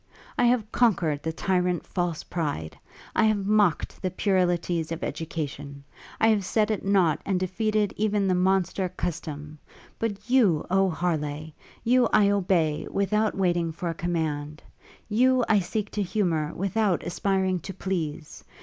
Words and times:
'I 0.35 0.45
have 0.45 0.71
conquered 0.71 1.21
the 1.21 1.31
tyrant 1.31 1.85
false 1.85 2.23
pride; 2.23 2.75
I 3.15 3.25
have 3.25 3.45
mocked 3.45 4.01
the 4.01 4.09
puerilities 4.09 4.91
of 4.91 5.03
education; 5.03 5.83
I 6.19 6.29
have 6.29 6.43
set 6.43 6.71
at 6.71 6.83
nought 6.83 7.21
and 7.23 7.39
defeated 7.39 7.93
even 7.97 8.27
the 8.27 8.33
monster 8.33 8.89
custom; 8.89 9.59
but 9.99 10.27
you, 10.27 10.65
O 10.71 10.89
Harleigh! 10.89 11.49
you 11.83 12.07
I 12.11 12.31
obey, 12.31 12.87
without 12.89 13.37
waiting 13.37 13.71
for 13.71 13.89
a 13.89 13.93
command; 13.93 14.63
you, 15.07 15.45
I 15.47 15.59
seek 15.59 15.91
to 15.91 16.01
humour, 16.01 16.51
without 16.55 17.03
aspiring 17.03 17.59
to 17.59 17.71
please! 17.75 18.43